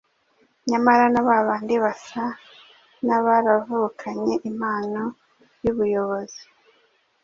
Nyamara 0.69 1.05
na 1.13 1.21
ba 1.27 1.37
bandi 1.47 1.75
basa 1.83 2.23
n’abaravukanye 3.05 4.33
impano 4.49 5.01
y’ubuyobozi 5.63 6.43